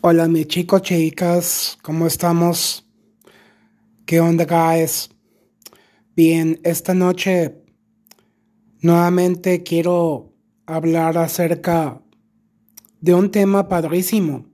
[0.00, 2.88] Hola, mis chicos, chicas, ¿cómo estamos?
[4.06, 5.10] ¿Qué onda, guys?
[6.14, 7.64] Bien, esta noche
[8.80, 12.00] nuevamente quiero hablar acerca
[13.00, 14.46] de un tema padrísimo,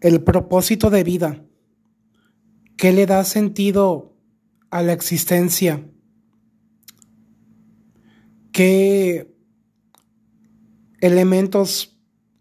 [0.00, 1.46] el propósito de vida.
[2.76, 4.16] ¿Qué le da sentido
[4.70, 5.88] a la existencia?
[8.50, 9.32] ¿Qué
[11.00, 11.96] elementos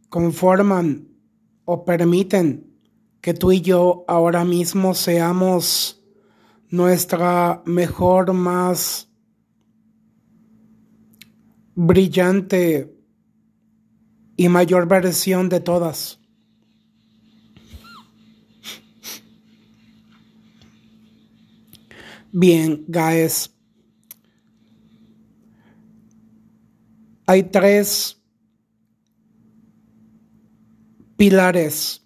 [0.09, 1.08] conforman
[1.71, 2.65] o permiten
[3.21, 6.03] que tú y yo ahora mismo seamos
[6.71, 9.07] nuestra mejor, más
[11.75, 12.91] brillante
[14.35, 16.19] y mayor versión de todas.
[22.31, 23.55] Bien, guys.
[27.27, 28.18] Hay tres
[31.19, 32.01] pilares.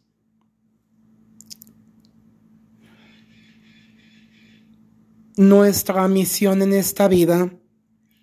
[5.38, 7.54] Nuestra misión en esta vida,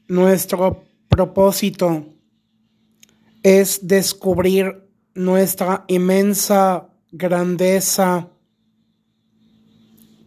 [0.09, 2.07] nuestro propósito
[3.45, 8.29] es descubrir nuestra inmensa grandeza,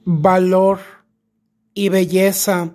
[0.06, 0.80] valor
[1.74, 2.74] y belleza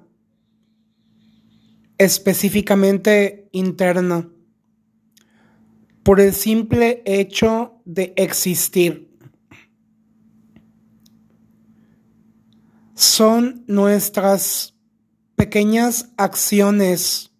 [1.96, 4.28] específicamente interna
[6.08, 9.08] por el simple hecho de existir.
[12.92, 14.74] Son nuestras
[15.36, 17.32] pequeñas acciones,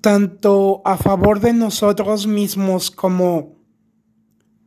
[0.00, 3.54] tanto a favor de nosotros mismos como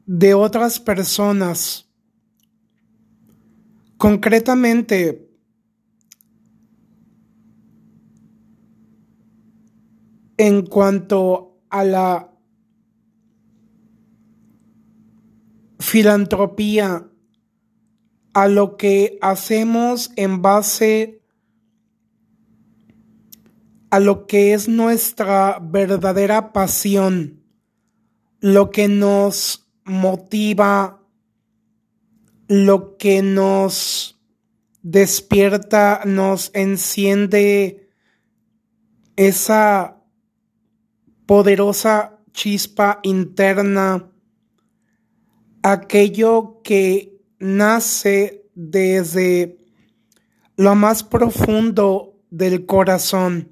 [0.06, 1.90] de otras personas.
[3.98, 5.30] Concretamente,
[10.38, 12.37] en cuanto a la
[15.88, 17.08] filantropía,
[18.34, 21.22] a lo que hacemos en base
[23.90, 27.42] a lo que es nuestra verdadera pasión,
[28.42, 31.02] lo que nos motiva,
[32.50, 34.20] lo que nos
[34.82, 37.90] despierta, nos enciende
[39.16, 40.04] esa
[41.26, 44.12] poderosa chispa interna,
[45.72, 49.58] aquello que nace desde
[50.56, 53.52] lo más profundo del corazón.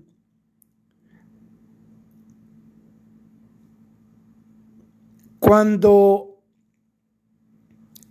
[5.40, 6.42] Cuando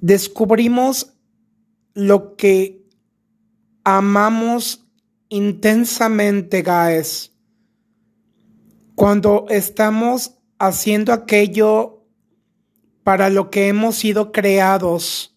[0.00, 1.16] descubrimos
[1.94, 2.86] lo que
[3.84, 4.86] amamos
[5.30, 7.32] intensamente, guys,
[8.94, 11.93] cuando estamos haciendo aquello
[13.04, 15.36] para lo que hemos sido creados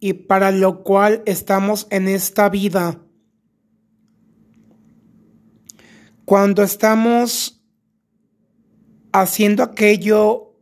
[0.00, 3.00] y para lo cual estamos en esta vida.
[6.24, 7.62] Cuando estamos
[9.12, 10.54] haciendo aquello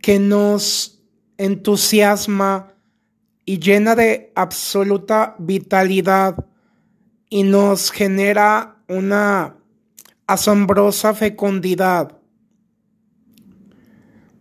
[0.00, 1.02] que nos
[1.36, 2.74] entusiasma
[3.44, 6.46] y llena de absoluta vitalidad
[7.28, 9.56] y nos genera una
[10.26, 12.21] asombrosa fecundidad.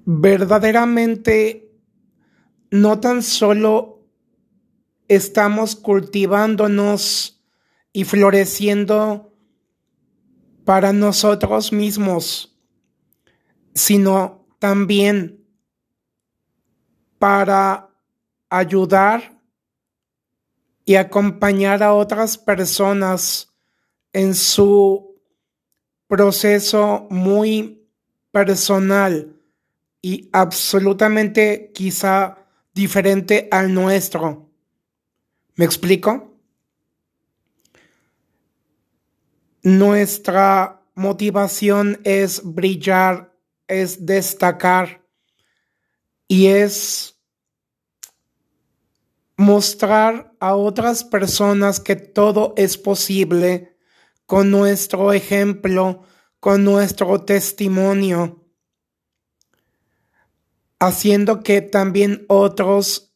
[0.06, 1.72] Verdaderamente,
[2.72, 4.08] no tan solo
[5.08, 7.44] estamos cultivándonos
[7.94, 9.32] y floreciendo
[10.66, 12.58] para nosotros mismos,
[13.74, 15.46] sino también
[17.20, 17.90] para
[18.50, 19.40] ayudar
[20.84, 23.54] y acompañar a otras personas
[24.14, 25.22] en su
[26.08, 27.88] proceso muy
[28.32, 29.41] personal
[30.02, 32.38] y absolutamente quizá
[32.74, 34.50] diferente al nuestro.
[35.56, 36.40] ¿Me explico?
[39.64, 45.06] Nuestra motivación es brillar, es destacar
[46.28, 47.20] y es
[49.38, 53.78] mostrar a otras personas que todo es posible
[54.26, 56.04] con nuestro ejemplo,
[56.40, 58.41] con nuestro testimonio,
[60.82, 63.14] haciendo que también otros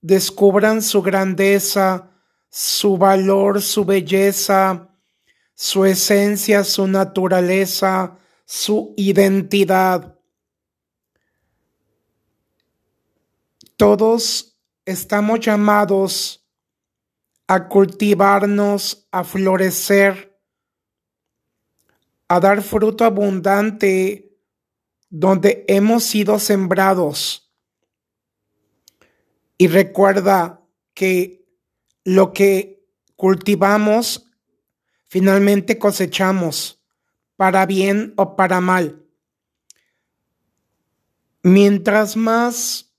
[0.00, 2.10] descubran su grandeza,
[2.50, 4.88] su valor, su belleza,
[5.54, 10.18] su esencia, su naturaleza, su identidad.
[13.76, 16.44] Todos estamos llamados
[17.46, 20.36] a cultivarnos, a florecer,
[22.26, 24.25] a dar fruto abundante
[25.08, 27.52] donde hemos sido sembrados.
[29.58, 30.62] Y recuerda
[30.94, 31.46] que
[32.04, 32.86] lo que
[33.16, 34.30] cultivamos,
[35.06, 36.82] finalmente cosechamos,
[37.36, 39.04] para bien o para mal.
[41.42, 42.92] Mientras más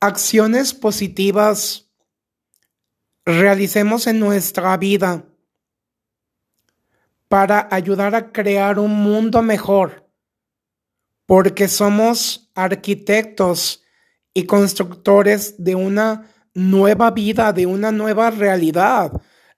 [0.00, 1.88] acciones positivas
[3.24, 5.24] realicemos en nuestra vida
[7.28, 10.05] para ayudar a crear un mundo mejor,
[11.26, 13.82] porque somos arquitectos
[14.32, 19.12] y constructores de una nueva vida, de una nueva realidad.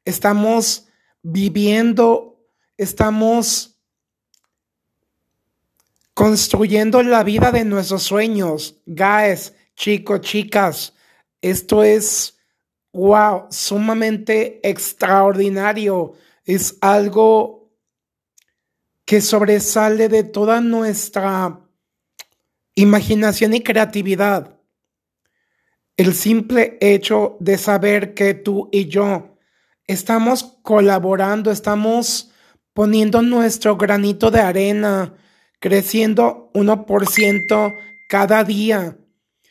[0.04, 0.88] Estamos
[1.22, 2.40] viviendo,
[2.76, 3.78] estamos
[6.14, 8.80] construyendo la vida de nuestros sueños.
[8.86, 10.94] Guys, chicos, chicas,
[11.40, 12.38] esto es,
[12.92, 16.14] wow, sumamente extraordinario.
[16.44, 17.57] Es algo
[19.08, 21.66] que sobresale de toda nuestra
[22.74, 24.60] imaginación y creatividad.
[25.96, 29.38] El simple hecho de saber que tú y yo
[29.86, 32.32] estamos colaborando, estamos
[32.74, 35.14] poniendo nuestro granito de arena,
[35.58, 37.74] creciendo 1%
[38.10, 38.98] cada día,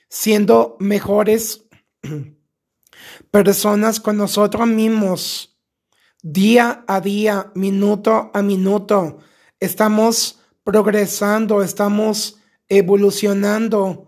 [0.08, 1.66] siendo mejores
[3.32, 5.58] personas con nosotros mismos,
[6.22, 9.18] día a día, minuto a minuto.
[9.60, 12.40] Estamos progresando, estamos
[12.70, 14.08] evolucionando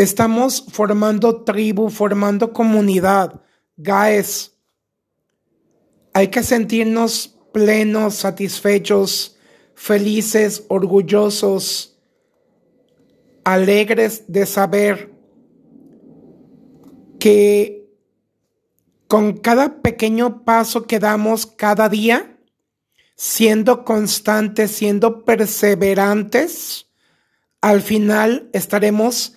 [0.00, 3.38] Estamos formando tribu, formando comunidad.
[3.76, 4.56] Guys,
[6.14, 9.36] hay que sentirnos plenos, satisfechos,
[9.74, 12.00] felices, orgullosos,
[13.44, 15.12] alegres de saber
[17.18, 17.86] que
[19.06, 22.39] con cada pequeño paso que damos cada día,
[23.22, 26.86] siendo constantes, siendo perseverantes,
[27.60, 29.36] al final estaremos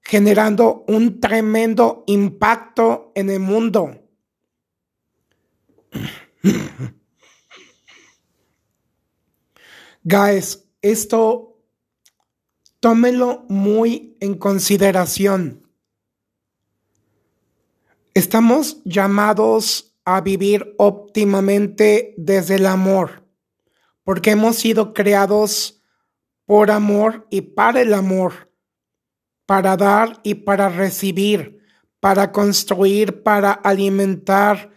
[0.00, 4.02] generando un tremendo impacto en el mundo.
[10.02, 11.62] Guys, esto
[12.80, 15.70] tómelo muy en consideración.
[18.12, 23.26] Estamos llamados a vivir óptimamente desde el amor,
[24.02, 25.82] porque hemos sido creados
[26.46, 28.54] por amor y para el amor
[29.46, 31.60] para dar y para recibir,
[32.00, 34.70] para construir, para alimentar,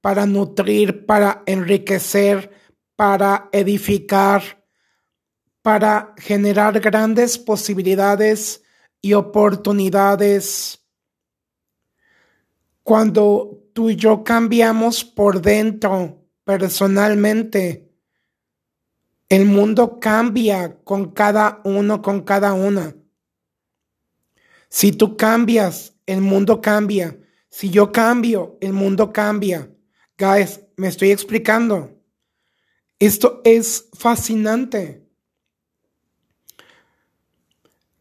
[0.00, 2.50] para nutrir, para enriquecer,
[2.96, 4.64] para edificar,
[5.62, 8.62] para generar grandes posibilidades
[9.00, 10.80] y oportunidades.
[12.82, 17.90] Cuando tú y yo cambiamos por dentro, personalmente,
[19.28, 22.94] el mundo cambia con cada uno, con cada una.
[24.68, 27.18] Si tú cambias, el mundo cambia.
[27.50, 29.70] Si yo cambio, el mundo cambia.
[30.18, 32.00] Guys, me estoy explicando.
[32.98, 35.04] Esto es fascinante.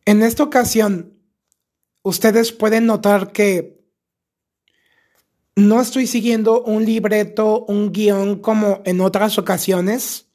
[0.06, 1.18] En esta ocasión,
[2.04, 3.73] ustedes pueden notar que
[5.55, 10.27] no estoy siguiendo un libreto, un guion como en otras ocasiones.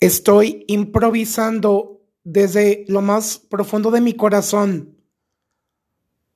[0.00, 4.98] Estoy improvisando desde lo más profundo de mi corazón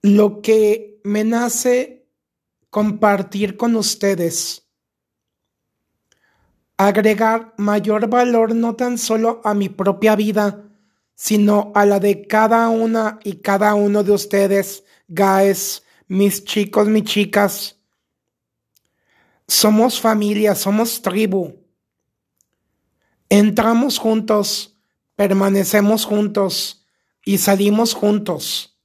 [0.02, 2.08] lo que me nace
[2.70, 4.68] compartir con ustedes.
[6.76, 10.68] Agregar mayor valor no tan solo a mi propia vida,
[11.14, 15.81] sino a la de cada una y cada uno de ustedes, guys,
[16.12, 17.78] mis chicos, mis chicas.
[19.48, 21.54] Somos familia, somos tribu.
[23.28, 24.72] Entramos juntos
[25.16, 26.84] permanecemos juntos
[27.24, 28.80] y salimos juntos,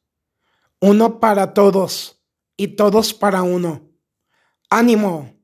[0.80, 2.22] uno para todos
[2.56, 3.90] y todos para uno.
[4.70, 5.37] Ánimo.